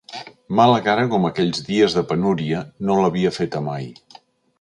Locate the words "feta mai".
3.37-3.87